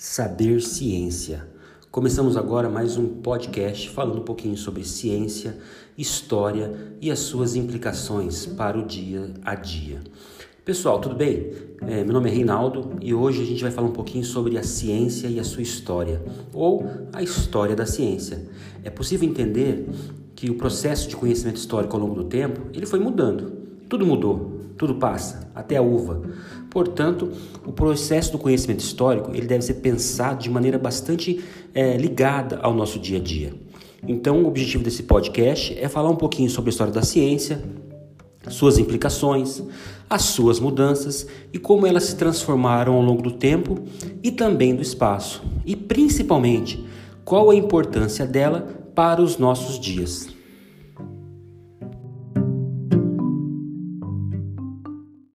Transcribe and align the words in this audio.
Saber 0.00 0.62
Ciência. 0.62 1.48
Começamos 1.90 2.36
agora 2.36 2.68
mais 2.68 2.96
um 2.96 3.08
podcast 3.20 3.90
falando 3.90 4.20
um 4.20 4.24
pouquinho 4.24 4.56
sobre 4.56 4.84
ciência, 4.84 5.58
história 5.98 6.72
e 7.00 7.10
as 7.10 7.18
suas 7.18 7.56
implicações 7.56 8.46
para 8.46 8.78
o 8.78 8.86
dia 8.86 9.34
a 9.44 9.56
dia. 9.56 10.00
Pessoal, 10.64 11.00
tudo 11.00 11.16
bem? 11.16 11.50
É, 11.82 12.04
meu 12.04 12.12
nome 12.12 12.30
é 12.30 12.32
Reinaldo 12.32 12.96
e 13.02 13.12
hoje 13.12 13.42
a 13.42 13.44
gente 13.44 13.60
vai 13.60 13.72
falar 13.72 13.88
um 13.88 13.92
pouquinho 13.92 14.24
sobre 14.24 14.56
a 14.56 14.62
ciência 14.62 15.26
e 15.26 15.40
a 15.40 15.44
sua 15.44 15.62
história, 15.62 16.22
ou 16.54 16.86
a 17.12 17.20
história 17.20 17.74
da 17.74 17.84
ciência. 17.84 18.46
É 18.84 18.90
possível 18.90 19.28
entender 19.28 19.84
que 20.36 20.48
o 20.48 20.54
processo 20.54 21.08
de 21.08 21.16
conhecimento 21.16 21.56
histórico 21.56 21.96
ao 21.96 22.02
longo 22.02 22.14
do 22.14 22.24
tempo 22.28 22.68
ele 22.72 22.86
foi 22.86 23.00
mudando. 23.00 23.67
Tudo 23.88 24.04
mudou, 24.06 24.60
tudo 24.76 24.94
passa, 24.96 25.50
até 25.54 25.76
a 25.76 25.82
uva. 25.82 26.22
Portanto, 26.70 27.32
o 27.66 27.72
processo 27.72 28.32
do 28.32 28.38
conhecimento 28.38 28.80
histórico 28.80 29.30
ele 29.34 29.46
deve 29.46 29.62
ser 29.62 29.74
pensado 29.74 30.42
de 30.42 30.50
maneira 30.50 30.78
bastante 30.78 31.42
é, 31.74 31.96
ligada 31.96 32.58
ao 32.62 32.74
nosso 32.74 32.98
dia 32.98 33.18
a 33.18 33.20
dia. 33.20 33.54
Então, 34.06 34.42
o 34.42 34.46
objetivo 34.46 34.84
desse 34.84 35.02
podcast 35.02 35.76
é 35.76 35.88
falar 35.88 36.10
um 36.10 36.16
pouquinho 36.16 36.48
sobre 36.50 36.68
a 36.68 36.72
história 36.72 36.92
da 36.92 37.02
ciência, 37.02 37.62
suas 38.48 38.78
implicações, 38.78 39.62
as 40.08 40.22
suas 40.22 40.60
mudanças 40.60 41.26
e 41.52 41.58
como 41.58 41.86
elas 41.86 42.04
se 42.04 42.16
transformaram 42.16 42.94
ao 42.94 43.02
longo 43.02 43.22
do 43.22 43.32
tempo 43.32 43.78
e 44.22 44.30
também 44.30 44.74
do 44.74 44.82
espaço, 44.82 45.42
e 45.66 45.74
principalmente 45.74 46.84
qual 47.24 47.50
a 47.50 47.54
importância 47.54 48.26
dela 48.26 48.68
para 48.94 49.20
os 49.20 49.36
nossos 49.36 49.78
dias. 49.78 50.37